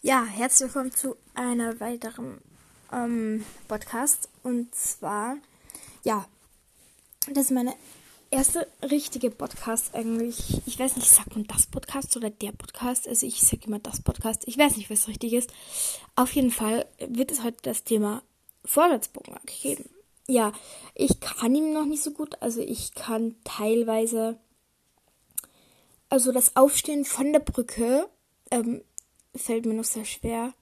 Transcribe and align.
Ja, 0.00 0.24
herzlich 0.24 0.68
willkommen 0.68 0.92
zu 0.92 1.16
einer 1.34 1.80
weiteren 1.80 2.38
ähm, 2.92 3.44
Podcast. 3.66 4.28
Und 4.44 4.72
zwar, 4.72 5.38
ja, 6.04 6.24
das 7.26 7.46
ist 7.46 7.50
meine 7.50 7.74
erste 8.30 8.68
richtige 8.80 9.28
Podcast 9.32 9.96
eigentlich. 9.96 10.62
Ich 10.66 10.78
weiß 10.78 10.94
nicht, 10.94 11.10
sagt 11.10 11.34
man 11.34 11.48
das 11.48 11.66
Podcast 11.66 12.16
oder 12.16 12.30
der 12.30 12.52
Podcast? 12.52 13.08
Also 13.08 13.26
ich 13.26 13.40
sage 13.40 13.66
immer 13.66 13.80
das 13.80 14.00
Podcast. 14.00 14.44
Ich 14.46 14.56
weiß 14.56 14.76
nicht, 14.76 14.88
was 14.88 15.08
richtig 15.08 15.32
ist. 15.32 15.52
Auf 16.14 16.32
jeden 16.32 16.52
Fall 16.52 16.86
wird 17.00 17.32
es 17.32 17.42
heute 17.42 17.58
das 17.62 17.82
Thema 17.82 18.22
Vorwärtsbogen 18.64 19.34
geben. 19.46 19.90
Ja, 20.28 20.52
ich 20.94 21.18
kann 21.18 21.56
ihn 21.56 21.72
noch 21.72 21.86
nicht 21.86 22.04
so 22.04 22.12
gut. 22.12 22.40
Also 22.40 22.60
ich 22.60 22.94
kann 22.94 23.34
teilweise, 23.42 24.38
also 26.08 26.30
das 26.30 26.54
Aufstehen 26.54 27.04
von 27.04 27.32
der 27.32 27.40
Brücke 27.40 28.08
ähm, 28.52 28.82
fällt 29.38 29.66
mir 29.66 29.74
noch 29.74 29.84
sehr 29.84 30.04
schwer. 30.04 30.52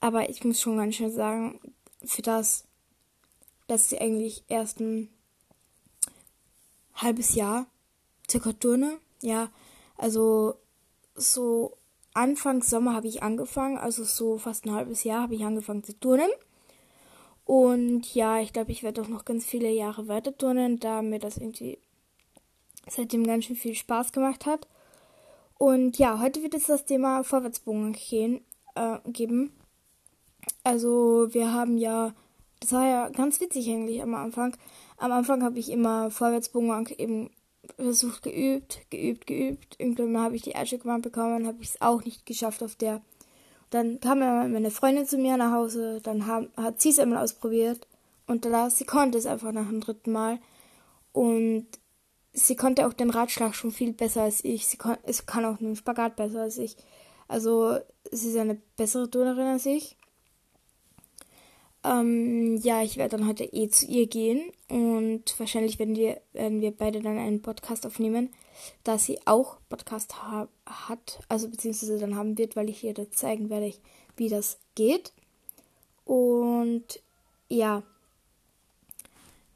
Aber 0.00 0.30
ich 0.30 0.44
muss 0.44 0.60
schon 0.60 0.78
ganz 0.78 0.96
schön 0.96 1.12
sagen, 1.12 1.60
für 2.04 2.22
das, 2.22 2.64
dass 3.66 3.92
ich 3.92 4.00
eigentlich 4.00 4.44
erst 4.48 4.80
ein 4.80 5.10
halbes 6.94 7.34
Jahr 7.34 7.66
circa 8.28 8.52
turne. 8.52 8.98
Ja, 9.22 9.50
also 9.96 10.54
so 11.14 11.76
Anfang 12.14 12.62
Sommer 12.62 12.94
habe 12.94 13.08
ich 13.08 13.22
angefangen, 13.22 13.78
also 13.78 14.04
so 14.04 14.38
fast 14.38 14.64
ein 14.64 14.72
halbes 14.72 15.04
Jahr 15.04 15.22
habe 15.22 15.34
ich 15.34 15.44
angefangen 15.44 15.84
zu 15.84 15.98
turnen. 15.98 16.30
Und 17.44 18.14
ja, 18.14 18.40
ich 18.40 18.52
glaube, 18.52 18.72
ich 18.72 18.82
werde 18.82 19.02
auch 19.02 19.08
noch 19.08 19.24
ganz 19.24 19.44
viele 19.44 19.70
Jahre 19.70 20.08
weiter 20.08 20.36
turnen, 20.36 20.78
da 20.78 21.02
mir 21.02 21.18
das 21.18 21.36
irgendwie 21.36 21.78
seitdem 22.88 23.26
ganz 23.26 23.44
schön 23.44 23.56
viel 23.56 23.74
Spaß 23.74 24.12
gemacht 24.12 24.46
hat. 24.46 24.66
Und 25.62 25.98
ja, 25.98 26.18
heute 26.20 26.42
wird 26.42 26.54
es 26.54 26.68
das 26.68 26.86
Thema 26.86 27.22
Vorwärtsbogen 27.22 27.92
gehen, 27.92 28.40
äh, 28.76 28.96
geben. 29.04 29.52
Also 30.64 31.28
wir 31.32 31.52
haben 31.52 31.76
ja, 31.76 32.14
das 32.60 32.72
war 32.72 32.86
ja 32.86 33.10
ganz 33.10 33.42
witzig 33.42 33.68
eigentlich 33.68 34.02
am 34.02 34.14
Anfang. 34.14 34.56
Am 34.96 35.12
Anfang 35.12 35.42
habe 35.44 35.58
ich 35.58 35.68
immer 35.68 36.10
Vorwärtsbogen 36.10 36.86
eben 36.96 37.28
versucht, 37.76 38.22
geübt, 38.22 38.86
geübt, 38.88 39.26
geübt. 39.26 39.76
Irgendwann 39.78 40.22
habe 40.22 40.34
ich 40.34 40.40
die 40.40 40.52
erste 40.52 40.78
gemacht 40.78 41.02
bekommen, 41.02 41.46
habe 41.46 41.58
ich 41.60 41.68
es 41.68 41.82
auch 41.82 42.02
nicht 42.06 42.24
geschafft 42.24 42.62
auf 42.62 42.74
der. 42.76 43.02
Dann 43.68 44.00
kam 44.00 44.20
meine 44.20 44.70
Freundin 44.70 45.04
zu 45.04 45.18
mir 45.18 45.36
nach 45.36 45.52
Hause, 45.52 46.00
dann 46.02 46.26
haben, 46.26 46.48
hat 46.56 46.80
sie 46.80 46.88
es 46.88 46.98
einmal 46.98 47.22
ausprobiert 47.22 47.86
und 48.26 48.46
da 48.46 48.70
sie 48.70 48.86
konnte 48.86 49.18
es 49.18 49.26
einfach 49.26 49.52
nach 49.52 49.68
dem 49.68 49.82
dritten 49.82 50.12
Mal. 50.12 50.38
Und 51.12 51.66
sie 52.32 52.56
konnte 52.56 52.86
auch 52.86 52.92
den 52.92 53.10
Ratschlag 53.10 53.54
schon 53.54 53.70
viel 53.70 53.92
besser 53.92 54.22
als 54.22 54.44
ich. 54.44 54.66
Sie 54.66 54.76
kann, 54.76 54.98
sie 55.06 55.22
kann 55.24 55.44
auch 55.44 55.60
einen 55.60 55.76
Spagat 55.76 56.16
besser 56.16 56.42
als 56.42 56.58
ich. 56.58 56.76
Also 57.28 57.78
sie 58.10 58.28
ist 58.28 58.36
eine 58.36 58.60
bessere 58.76 59.10
Turnerin 59.10 59.46
als 59.46 59.66
ich. 59.66 59.96
Ähm, 61.82 62.56
ja, 62.58 62.82
ich 62.82 62.98
werde 62.98 63.16
dann 63.16 63.26
heute 63.26 63.44
eh 63.44 63.70
zu 63.70 63.86
ihr 63.86 64.06
gehen 64.06 64.52
und 64.68 65.22
wahrscheinlich 65.38 65.78
werden 65.78 65.96
wir, 65.96 66.20
werden 66.34 66.60
wir 66.60 66.72
beide 66.72 67.00
dann 67.00 67.16
einen 67.16 67.40
Podcast 67.40 67.86
aufnehmen, 67.86 68.28
da 68.84 68.98
sie 68.98 69.18
auch 69.24 69.56
Podcast 69.70 70.22
ha 70.22 70.48
hat, 70.66 71.20
also 71.30 71.48
beziehungsweise 71.48 71.98
dann 71.98 72.16
haben 72.16 72.36
wird, 72.36 72.54
weil 72.54 72.68
ich 72.68 72.84
ihr 72.84 72.92
da 72.92 73.10
zeigen 73.10 73.48
werde, 73.48 73.72
wie 74.16 74.28
das 74.28 74.58
geht. 74.74 75.12
Und 76.04 77.00
ja, 77.48 77.82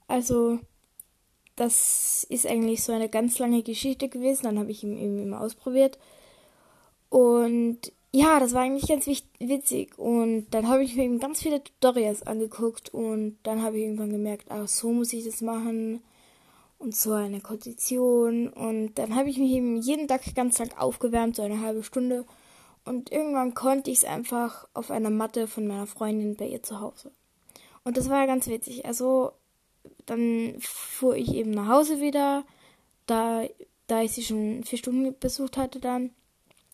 also 0.08 0.60
das 1.56 2.24
ist 2.28 2.46
eigentlich 2.46 2.82
so 2.82 2.92
eine 2.92 3.08
ganz 3.08 3.38
lange 3.38 3.62
Geschichte 3.62 4.08
gewesen. 4.08 4.44
Dann 4.44 4.58
habe 4.58 4.70
ich 4.70 4.82
ihn 4.82 4.98
eben 4.98 5.18
immer 5.18 5.40
ausprobiert. 5.40 5.98
Und 7.08 7.78
ja, 8.12 8.40
das 8.40 8.54
war 8.54 8.62
eigentlich 8.62 8.88
ganz 8.88 9.06
witzig. 9.06 9.98
Und 9.98 10.46
dann 10.50 10.68
habe 10.68 10.84
ich 10.84 10.96
mir 10.96 11.04
eben 11.04 11.18
ganz 11.18 11.42
viele 11.42 11.62
Tutorials 11.62 12.22
angeguckt. 12.22 12.92
Und 12.92 13.38
dann 13.42 13.62
habe 13.62 13.78
ich 13.78 13.84
irgendwann 13.84 14.10
gemerkt, 14.10 14.46
ach, 14.50 14.68
so 14.68 14.92
muss 14.92 15.12
ich 15.12 15.24
das 15.24 15.40
machen. 15.40 16.02
Und 16.78 16.94
so 16.94 17.12
eine 17.12 17.40
Kondition. 17.40 18.48
Und 18.48 18.94
dann 18.96 19.14
habe 19.14 19.30
ich 19.30 19.38
mich 19.38 19.52
eben 19.52 19.76
jeden 19.76 20.08
Tag 20.08 20.22
ganz 20.34 20.58
lang 20.58 20.72
aufgewärmt, 20.76 21.36
so 21.36 21.42
eine 21.42 21.60
halbe 21.60 21.82
Stunde. 21.84 22.24
Und 22.84 23.10
irgendwann 23.12 23.54
konnte 23.54 23.90
ich 23.90 23.98
es 23.98 24.04
einfach 24.04 24.68
auf 24.74 24.90
einer 24.90 25.10
Matte 25.10 25.46
von 25.46 25.66
meiner 25.66 25.86
Freundin 25.86 26.36
bei 26.36 26.46
ihr 26.46 26.62
zu 26.62 26.80
Hause. 26.80 27.12
Und 27.84 27.96
das 27.96 28.10
war 28.10 28.26
ganz 28.26 28.48
witzig. 28.48 28.84
Also 28.86 29.32
dann 30.06 30.56
fuhr 30.60 31.16
ich 31.16 31.34
eben 31.34 31.50
nach 31.50 31.68
Hause 31.68 32.00
wieder, 32.00 32.44
da, 33.06 33.44
da 33.86 34.02
ich 34.02 34.12
sie 34.12 34.22
schon 34.22 34.64
vier 34.64 34.78
Stunden 34.78 35.14
besucht 35.18 35.56
hatte 35.56 35.80
dann 35.80 36.10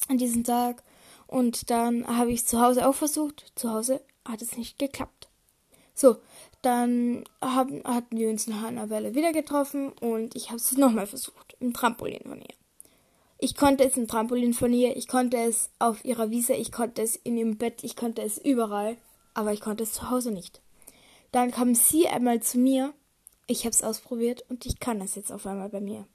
an 0.08 0.18
diesem 0.18 0.44
Tag. 0.44 0.82
Und 1.26 1.70
dann 1.70 2.06
habe 2.06 2.32
ich 2.32 2.40
es 2.40 2.46
zu 2.46 2.60
Hause 2.60 2.88
auch 2.88 2.94
versucht. 2.94 3.52
Zu 3.54 3.72
Hause 3.72 4.00
hat 4.26 4.42
es 4.42 4.56
nicht 4.56 4.78
geklappt. 4.78 5.28
So, 5.94 6.16
dann 6.62 7.24
haben, 7.40 7.82
hatten 7.84 8.18
wir 8.18 8.30
uns 8.30 8.46
nach 8.46 8.64
einer 8.64 8.90
Welle 8.90 9.14
wieder 9.14 9.32
getroffen 9.32 9.92
und 10.00 10.34
ich 10.34 10.48
habe 10.48 10.56
es 10.56 10.76
nochmal 10.76 11.06
versucht. 11.06 11.56
Im 11.60 11.72
Trampolin 11.72 12.22
von 12.22 12.40
ihr. 12.40 12.54
Ich 13.38 13.54
konnte 13.56 13.84
es 13.84 13.96
im 13.96 14.06
Trampolin 14.06 14.52
von 14.52 14.72
ihr, 14.72 14.96
ich 14.96 15.08
konnte 15.08 15.38
es 15.38 15.70
auf 15.78 16.04
ihrer 16.04 16.30
Wiese, 16.30 16.52
ich 16.54 16.72
konnte 16.72 17.00
es 17.00 17.16
in 17.16 17.38
ihrem 17.38 17.56
Bett, 17.56 17.82
ich 17.82 17.96
konnte 17.96 18.20
es 18.22 18.36
überall, 18.36 18.98
aber 19.32 19.52
ich 19.52 19.60
konnte 19.60 19.84
es 19.84 19.92
zu 19.92 20.10
Hause 20.10 20.30
nicht. 20.30 20.60
Dann 21.32 21.50
kam 21.50 21.74
sie 21.74 22.08
einmal 22.08 22.42
zu 22.42 22.58
mir 22.58 22.92
ich 23.50 23.64
habe 23.64 23.70
es 23.70 23.82
ausprobiert 23.82 24.44
und 24.48 24.64
ich 24.64 24.78
kann 24.78 25.00
das 25.00 25.16
jetzt 25.16 25.32
auf 25.32 25.44
einmal 25.44 25.68
bei 25.68 25.80
mir. 25.80 26.06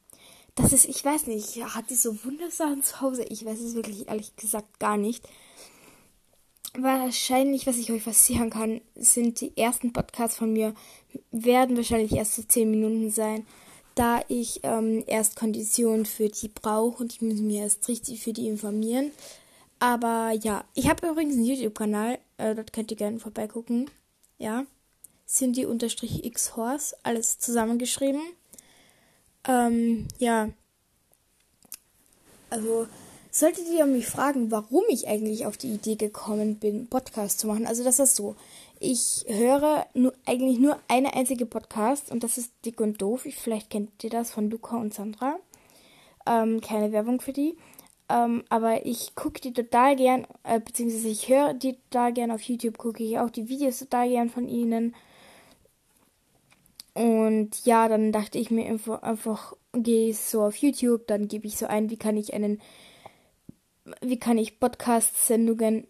Das 0.56 0.72
ist, 0.72 0.86
ich 0.86 1.04
weiß 1.04 1.28
nicht, 1.28 1.62
hat 1.66 1.90
sie 1.90 1.96
so 1.96 2.24
Wundersachen 2.24 2.82
zu 2.82 3.02
Hause? 3.02 3.26
Ich 3.26 3.44
weiß 3.46 3.60
es 3.60 3.76
wirklich 3.76 4.08
ehrlich 4.08 4.38
gesagt 4.38 4.80
gar 4.80 4.96
nicht. 4.96 5.28
Wahrscheinlich, 6.78 7.68
was 7.68 7.78
ich 7.78 7.92
euch 7.92 8.04
versichern 8.04 8.50
kann, 8.50 8.80
sind 8.96 9.42
die 9.42 9.56
ersten 9.58 9.92
Podcasts 9.92 10.38
von 10.38 10.54
mir, 10.54 10.74
werden 11.32 11.76
wahrscheinlich 11.76 12.14
erst 12.14 12.36
so 12.36 12.44
10 12.44 12.72
Minuten 12.72 13.12
sein, 13.12 13.46
da 13.96 14.22
ich 14.30 14.62
ähm, 14.64 15.04
erst 15.06 15.36
Konditionen 15.36 16.06
für 16.06 16.30
die 16.30 16.50
brauche 16.50 17.04
und 17.04 17.14
ich 17.14 17.22
muss 17.22 17.40
mir 17.40 17.64
erst 17.64 17.88
richtig 17.90 18.22
für 18.22 18.34
die 18.34 18.48
informieren. 18.48 19.12
Aber 19.80 20.32
ja, 20.32 20.64
ich 20.74 20.88
habe 20.88 21.08
übrigens 21.08 21.36
einen 21.36 21.46
YouTube-Kanal, 21.46 22.18
äh, 22.38 22.56
dort 22.56 22.72
könnt 22.72 22.92
ihr 22.92 22.98
gerne 22.98 23.20
vorbeigucken. 23.20 23.90
Ja. 24.38 24.66
Cindy-X-Horse, 25.36 26.96
alles 27.04 27.40
zusammengeschrieben. 27.40 28.22
Ähm, 29.48 30.08
ja. 30.18 30.50
Also, 32.50 32.88
solltet 33.32 33.66
ihr 33.68 33.86
mich 33.86 34.08
fragen, 34.08 34.50
warum 34.50 34.84
ich 34.88 35.08
eigentlich 35.08 35.46
auf 35.46 35.58
die 35.58 35.74
Idee 35.74 35.96
gekommen 35.96 36.56
bin, 36.56 36.88
Podcast 36.88 37.40
zu 37.40 37.48
machen, 37.48 37.68
also 37.68 37.84
das 37.84 38.00
ist 38.00 38.16
so. 38.16 38.36
Ich 38.80 39.26
höre 39.28 39.86
nur, 39.94 40.14
eigentlich 40.26 40.60
nur 40.60 40.80
eine 40.88 41.14
einzige 41.14 41.46
Podcast 41.46 42.12
und 42.12 42.24
das 42.24 42.38
ist 42.38 42.52
Dick 42.66 42.80
und 42.82 43.02
Doof. 43.02 43.26
Ich, 43.26 43.36
vielleicht 43.36 43.70
kennt 43.70 44.04
ihr 44.04 44.10
das 44.10 44.32
von 44.32 44.50
Luca 44.50 44.78
und 44.78 44.94
Sandra. 44.94 45.38
Ähm, 46.26 46.62
keine 46.62 46.92
Werbung 46.92 47.22
für 47.22 47.34
die. 47.34 47.58
Ähm, 48.10 48.44
aber 48.50 48.86
ich 48.86 49.16
gucke 49.16 49.42
die 49.42 49.54
total 49.54 49.96
gern, 49.96 50.28
äh, 50.44 50.60
beziehungsweise 50.60 51.08
ich 51.08 51.28
höre 51.28 51.54
die 51.54 51.78
total 51.90 52.14
gern 52.14 52.32
auf 52.32 52.42
YouTube, 52.42 52.78
gucke 52.78 53.04
ich 53.04 53.18
auch 53.18 53.30
die 53.30 53.50
Videos 53.50 53.80
total 53.80 54.10
gern 54.10 54.30
von 54.30 54.48
ihnen. 54.48 54.96
Und 56.96 57.66
ja, 57.66 57.90
dann 57.90 58.14
dachte 58.14 58.38
ich 58.38 58.50
mir 58.52 58.66
einfach, 58.66 59.04
einfach 59.04 59.54
gehe 59.74 60.10
ich 60.10 60.18
so 60.18 60.44
auf 60.44 60.56
YouTube, 60.56 61.08
dann 61.08 61.28
gebe 61.28 61.46
ich 61.46 61.58
so 61.58 61.68
ein, 61.68 61.90
wie 61.90 61.98
kann 61.98 62.16
ich 62.16 62.34
einen, 62.34 62.62
wie 64.00 64.18
kann 64.18 64.38
ich 64.38 64.62
Podcast-Sendungen 64.62 65.88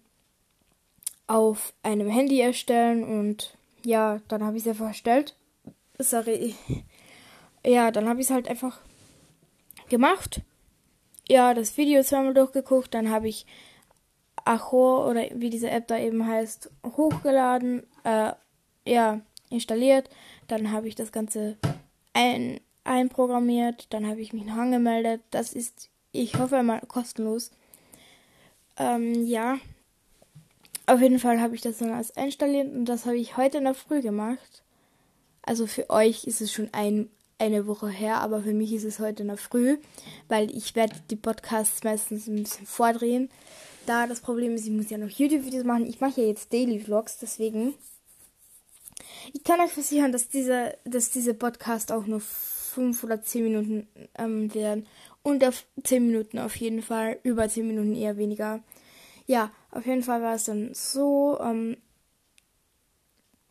auf 1.27 1.73
einem 1.83 2.09
Handy 2.09 2.39
erstellen 2.39 3.03
und 3.03 3.55
ja, 3.83 4.19
dann 4.27 4.43
habe 4.43 4.57
ich 4.57 4.63
es 4.63 4.69
einfach 4.69 4.87
erstellt. 4.87 5.35
Sorry. 5.99 6.55
Ja, 7.65 7.89
dann 7.89 8.07
habe 8.07 8.19
ich 8.19 8.27
es 8.27 8.31
halt 8.31 8.47
einfach 8.47 8.79
gemacht. 9.89 10.41
Ja, 11.27 11.55
das 11.55 11.77
Video 11.77 12.03
zweimal 12.03 12.35
durchgeguckt, 12.35 12.93
dann 12.93 13.09
habe 13.09 13.27
ich 13.27 13.47
Acho 14.43 15.09
oder 15.09 15.23
wie 15.33 15.49
diese 15.49 15.71
App 15.71 15.87
da 15.87 15.97
eben 15.97 16.27
heißt, 16.27 16.69
hochgeladen, 16.95 17.83
äh, 18.03 18.33
ja, 18.87 19.21
installiert 19.49 20.09
dann 20.47 20.71
habe 20.71 20.87
ich 20.87 20.95
das 20.95 21.11
Ganze 21.11 21.57
ein, 22.13 22.59
einprogrammiert. 22.83 23.87
Dann 23.91 24.07
habe 24.07 24.21
ich 24.21 24.33
mich 24.33 24.45
noch 24.45 24.57
angemeldet. 24.57 25.21
Das 25.31 25.53
ist, 25.53 25.89
ich 26.11 26.35
hoffe 26.37 26.63
mal, 26.63 26.81
kostenlos. 26.87 27.51
Ähm, 28.77 29.25
ja. 29.25 29.57
Auf 30.87 31.01
jeden 31.01 31.19
Fall 31.19 31.41
habe 31.41 31.55
ich 31.55 31.61
das 31.61 31.79
dann 31.79 31.91
als 31.91 32.11
installiert 32.11 32.73
und 32.73 32.85
das 32.85 33.05
habe 33.05 33.17
ich 33.17 33.37
heute 33.37 33.57
in 33.57 33.63
der 33.63 33.73
Früh 33.73 34.01
gemacht. 34.01 34.63
Also 35.41 35.65
für 35.65 35.89
euch 35.89 36.25
ist 36.25 36.41
es 36.41 36.51
schon 36.51 36.69
ein, 36.73 37.09
eine 37.39 37.65
Woche 37.65 37.89
her, 37.89 38.17
aber 38.17 38.43
für 38.43 38.53
mich 38.53 38.71
ist 38.71 38.83
es 38.83 38.99
heute 38.99 39.23
in 39.23 39.29
der 39.29 39.37
Früh, 39.37 39.77
weil 40.27 40.55
ich 40.55 40.75
werde 40.75 40.95
die 41.09 41.15
Podcasts 41.15 41.83
meistens 41.83 42.27
ein 42.27 42.35
bisschen 42.35 42.67
vordrehen. 42.67 43.29
Da 43.87 44.05
das 44.07 44.21
Problem 44.21 44.55
ist, 44.55 44.65
ich 44.65 44.71
muss 44.71 44.89
ja 44.89 44.97
noch 44.97 45.09
YouTube-Videos 45.09 45.63
machen. 45.63 45.87
Ich 45.87 46.01
mache 46.01 46.21
ja 46.21 46.27
jetzt 46.27 46.53
Daily 46.53 46.79
Vlogs, 46.79 47.17
deswegen 47.17 47.73
ich 49.35 49.43
kann 49.43 49.59
euch 49.59 49.71
versichern, 49.73 50.13
dass 50.13 50.29
diese, 50.29 50.77
dass 50.85 51.11
diese 51.11 51.33
Podcast 51.33 51.91
auch 51.91 52.05
nur 52.05 52.21
5 52.21 53.03
oder 53.03 53.21
10 53.21 53.43
Minuten 53.43 53.87
ähm, 54.17 54.53
werden. 54.53 54.87
Und 55.23 55.43
auf 55.43 55.65
10 55.83 56.07
Minuten 56.07 56.39
auf 56.39 56.55
jeden 56.55 56.81
Fall. 56.81 57.19
Über 57.23 57.49
10 57.49 57.67
Minuten 57.67 57.95
eher 57.95 58.15
weniger. 58.15 58.63
Ja, 59.27 59.51
Auf 59.71 59.85
jeden 59.85 60.03
Fall 60.03 60.21
war 60.21 60.35
es 60.35 60.45
dann 60.45 60.73
so, 60.73 61.37
ähm, 61.41 61.75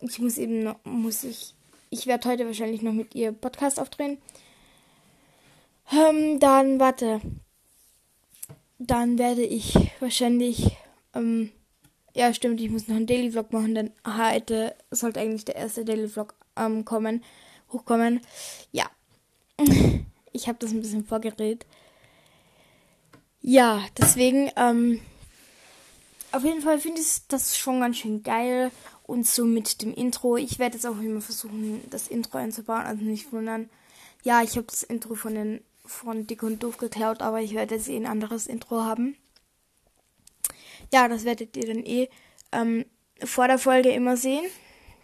ich 0.01 0.19
muss 0.21 0.39
eben 0.39 0.63
noch, 0.63 0.83
muss 0.85 1.23
ich, 1.23 1.55
ich 1.91 2.07
werde 2.07 2.31
heute 2.31 2.47
wahrscheinlich 2.47 2.81
noch 2.81 2.93
mit 2.95 3.15
ihr 3.15 3.33
Podcast 3.33 3.79
aufdrehen. 3.79 4.17
Ähm, 5.93 6.41
dann, 6.41 6.81
warte. 6.81 7.21
Dann 8.79 9.19
werde 9.19 9.43
ich 9.45 9.75
wahrscheinlich, 10.01 10.79
ähm, 11.15 11.53
ja, 12.15 12.33
stimmt, 12.33 12.61
ich 12.61 12.71
muss 12.71 12.89
noch 12.89 12.97
einen 12.97 13.07
Daily 13.07 13.33
Vlog 13.33 13.53
machen, 13.53 13.75
denn 13.75 13.91
heute 14.07 14.75
sollte 14.91 15.21
eigentlich 15.21 15.45
der 15.45 15.57
erste 15.57 15.85
Daily 15.85 16.09
Vlog 16.09 16.35
ähm, 16.57 16.85
kommen, 16.85 17.23
hochkommen. 17.73 18.21
Ja. 18.73 18.87
Ich 20.37 20.49
habe 20.49 20.59
das 20.59 20.73
ein 20.73 20.81
bisschen 20.81 21.05
vorgeredet. 21.05 21.65
Ja, 23.41 23.85
deswegen, 23.97 24.51
ähm, 24.57 25.01
auf 26.33 26.43
jeden 26.43 26.61
Fall 26.61 26.81
finde 26.81 27.01
ich 27.01 27.29
das 27.29 27.57
schon 27.57 27.79
ganz 27.79 27.99
schön 27.99 28.25
geil. 28.25 28.73
Und 29.05 29.29
so 29.29 29.45
mit 29.45 29.81
dem 29.81 29.95
Intro. 29.95 30.37
Ich 30.37 30.59
werde 30.59 30.75
jetzt 30.75 30.87
auch 30.87 30.99
immer 30.99 31.21
versuchen, 31.21 31.83
das 31.89 32.09
Intro 32.09 32.39
einzubauen. 32.39 32.83
Also 32.83 33.05
nicht 33.05 33.33
wundern. 33.33 33.71
Ja, 34.25 34.43
ich 34.43 34.57
habe 34.57 34.67
das 34.67 34.83
Intro 34.83 35.15
von 35.15 35.37
den 35.37 35.61
von 35.85 36.27
Dick 36.27 36.43
und 36.43 36.63
Doof 36.65 36.79
geklaut, 36.79 37.23
aber 37.23 37.41
ich 37.41 37.55
werde 37.55 37.77
jetzt 37.77 37.89
eh 37.89 37.97
ein 37.97 38.07
anderes 38.07 38.49
Intro 38.49 38.81
haben. 38.81 39.17
Ja, 40.93 41.09
das 41.09 41.25
werdet 41.25 41.57
ihr 41.57 41.67
dann 41.67 41.85
eh 41.85 42.09
ähm, 42.53 42.85
vor 43.23 43.49
der 43.49 43.59
Folge 43.59 43.91
immer 43.91 44.17
sehen, 44.17 44.45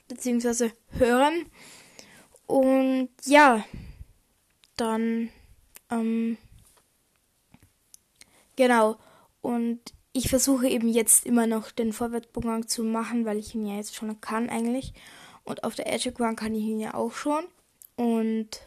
beziehungsweise 0.09 0.73
hören. 0.99 1.47
Und 2.47 3.11
ja, 3.25 3.65
dann, 4.77 5.31
ähm, 5.91 6.37
genau. 8.57 8.97
Und 9.41 9.81
ich 10.13 10.29
versuche 10.29 10.69
eben 10.69 10.89
jetzt 10.89 11.27
immer 11.27 11.47
noch 11.47 11.71
den 11.71 11.93
Vorwärtsbogen 11.93 12.67
zu 12.67 12.83
machen, 12.83 13.25
weil 13.25 13.39
ich 13.39 13.55
ihn 13.55 13.67
ja 13.67 13.77
jetzt 13.77 13.95
schon 13.95 14.21
kann 14.21 14.49
eigentlich. 14.51 14.93
Und 15.45 15.65
auf 15.65 15.75
der 15.75 15.93
Edge 15.93 16.13
Run 16.19 16.37
kann 16.37 16.55
ich 16.55 16.65
ihn 16.65 16.81
ja 16.81 16.95
auch 16.95 17.13
schon. 17.13 17.45
Und 17.97 18.61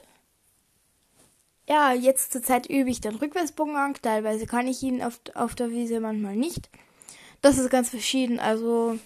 ja, 1.67 1.93
jetzt 1.93 2.33
zur 2.33 2.43
Zeit 2.43 2.69
übe 2.69 2.89
ich 2.89 3.01
den 3.01 3.15
Rückwärtsbogen. 3.15 3.93
Teilweise 4.01 4.45
kann 4.45 4.67
ich 4.67 4.81
ihn 4.83 5.01
auf, 5.01 5.19
auf 5.33 5.55
der 5.55 5.71
Wiese, 5.71 5.99
manchmal 5.99 6.35
nicht. 6.35 6.69
Das 7.43 7.57
ist 7.57 7.69
ganz 7.69 7.89
verschieden. 7.89 8.39
Also, 8.39 8.97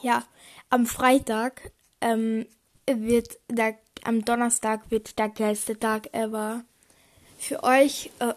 ja, 0.00 0.24
am 0.70 0.86
Freitag 0.86 1.72
ähm, 2.00 2.46
wird 2.86 3.36
der, 3.48 3.76
am 4.04 4.24
Donnerstag 4.24 4.88
wird 4.92 5.18
der 5.18 5.28
geilste 5.28 5.76
Tag 5.76 6.14
ever 6.14 6.62
für 7.36 7.64
euch. 7.64 8.12
Äh, 8.20 8.34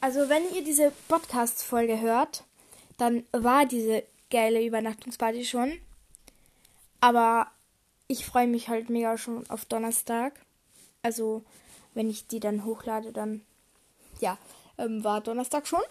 also, 0.00 0.30
wenn 0.30 0.42
ihr 0.54 0.64
diese 0.64 0.90
Podcast-Folge 1.08 2.00
hört, 2.00 2.44
dann 2.96 3.24
war 3.30 3.66
diese 3.66 4.04
geile 4.30 4.64
Übernachtungsparty 4.64 5.44
schon. 5.44 5.78
Aber 7.02 7.48
ich 8.08 8.24
freue 8.24 8.46
mich 8.46 8.70
halt 8.70 8.88
mega 8.88 9.18
schon 9.18 9.48
auf 9.50 9.66
Donnerstag. 9.66 10.32
Also, 11.02 11.44
wenn 11.92 12.08
ich 12.08 12.26
die 12.26 12.40
dann 12.40 12.64
hochlade, 12.64 13.12
dann 13.12 13.42
ja, 14.18 14.38
ähm, 14.78 15.04
war 15.04 15.20
Donnerstag 15.20 15.66
schon. 15.66 15.82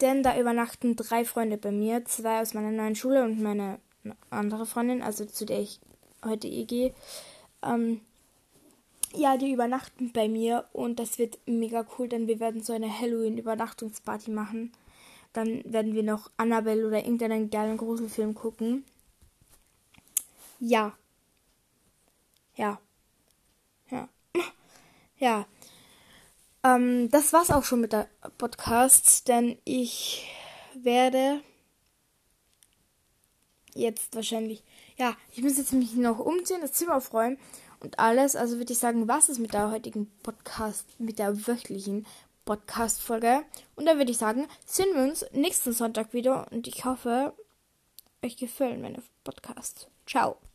Denn 0.00 0.22
da 0.22 0.38
übernachten 0.38 0.96
drei 0.96 1.24
Freunde 1.24 1.58
bei 1.58 1.70
mir, 1.70 2.04
zwei 2.06 2.40
aus 2.40 2.54
meiner 2.54 2.70
neuen 2.70 2.94
Schule 2.94 3.24
und 3.24 3.40
meine 3.40 3.78
andere 4.30 4.64
Freundin, 4.66 5.02
also 5.02 5.26
zu 5.26 5.44
der 5.44 5.60
ich 5.60 5.80
heute 6.24 6.48
eh 6.48 6.64
gehe. 6.64 6.94
Ähm, 7.62 8.00
ja, 9.14 9.36
die 9.36 9.52
übernachten 9.52 10.12
bei 10.12 10.28
mir 10.28 10.66
und 10.72 10.98
das 10.98 11.18
wird 11.18 11.38
mega 11.46 11.84
cool, 11.98 12.08
denn 12.08 12.28
wir 12.28 12.40
werden 12.40 12.62
so 12.62 12.72
eine 12.72 13.00
Halloween-Übernachtungsparty 13.00 14.30
machen. 14.30 14.72
Dann 15.32 15.62
werden 15.64 15.94
wir 15.94 16.02
noch 16.02 16.30
Annabelle 16.36 16.86
oder 16.86 16.98
irgendeinen 16.98 17.50
geilen 17.50 17.76
Gruselfilm 17.76 18.34
gucken. 18.34 18.84
Ja. 20.60 20.96
Ja. 22.56 22.80
Ja. 23.90 24.08
Ja. 25.18 25.46
Ähm, 26.62 27.08
das 27.10 27.32
war's 27.32 27.50
auch 27.50 27.64
schon 27.64 27.80
mit 27.80 27.92
der 27.92 28.08
Podcast, 28.38 29.28
denn 29.28 29.58
ich 29.64 30.28
werde 30.74 31.42
jetzt 33.74 34.14
wahrscheinlich, 34.14 34.62
ja, 34.96 35.16
ich 35.32 35.42
muss 35.42 35.56
jetzt 35.56 35.72
mich 35.72 35.94
noch 35.94 36.18
umziehen, 36.18 36.60
das 36.60 36.72
Zimmer 36.72 36.96
aufräumen 36.96 37.38
und 37.80 37.98
alles. 37.98 38.36
Also 38.36 38.58
würde 38.58 38.72
ich 38.72 38.78
sagen, 38.78 39.08
was 39.08 39.28
ist 39.28 39.38
mit 39.38 39.52
der 39.52 39.70
heutigen 39.70 40.10
Podcast, 40.22 40.86
mit 40.98 41.18
der 41.18 41.46
wöchentlichen 41.46 42.06
Podcast-Folge. 42.44 43.44
Und 43.76 43.86
dann 43.86 43.98
würde 43.98 44.10
ich 44.10 44.18
sagen, 44.18 44.46
sehen 44.66 44.94
wir 44.94 45.02
uns 45.02 45.24
nächsten 45.32 45.72
Sonntag 45.72 46.12
wieder 46.12 46.50
und 46.50 46.66
ich 46.66 46.84
hoffe, 46.84 47.32
euch 48.22 48.36
gefallen 48.36 48.82
meine 48.82 49.02
Podcasts. 49.24 49.86
Ciao. 50.06 50.40